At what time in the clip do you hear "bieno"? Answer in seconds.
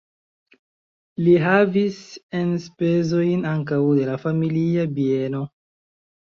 4.99-5.47